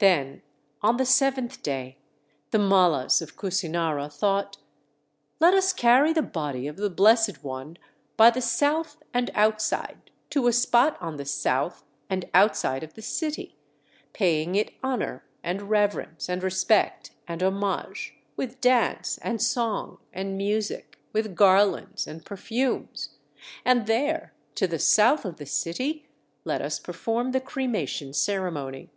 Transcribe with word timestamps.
Then 0.00 0.42
on 0.82 0.98
the 0.98 1.06
seventh 1.06 1.62
day 1.62 1.96
the 2.50 2.58
Mallas 2.58 3.22
of 3.22 3.36
Kusinara 3.36 4.12
thought: 4.12 4.58
"Let 5.40 5.54
us 5.54 5.72
carry 5.72 6.12
the 6.12 6.20
body 6.20 6.66
of 6.66 6.76
the 6.76 6.90
Blessed 6.90 7.42
One, 7.42 7.78
by 8.18 8.28
the 8.28 8.42
south 8.42 9.02
and 9.14 9.30
outside, 9.32 10.10
to 10.28 10.46
a 10.46 10.52
spot 10.52 10.98
on 11.00 11.16
the 11.16 11.24
south, 11.24 11.84
and 12.10 12.28
outside 12.34 12.82
of 12.82 12.92
the 12.92 13.00
city, 13.00 13.56
paying 14.12 14.56
it 14.56 14.72
honor, 14.82 15.24
and 15.42 15.70
reverence, 15.70 16.28
and 16.28 16.42
respect, 16.42 17.12
and 17.26 17.42
homage, 17.42 18.14
with 18.36 18.60
dance 18.60 19.16
and 19.22 19.40
song 19.40 20.00
and 20.12 20.36
music, 20.36 20.98
with 21.14 21.34
garlands 21.34 22.06
and 22.06 22.26
perfumes, 22.26 23.14
and 23.64 23.86
there, 23.86 24.34
to 24.56 24.66
the 24.66 24.78
south 24.80 25.24
of 25.24 25.38
the 25.38 25.46
city, 25.46 26.06
let 26.44 26.60
us 26.60 26.78
perform 26.78 27.30
the 27.32 27.40
cremation 27.40 28.12
ceremony!" 28.12 28.90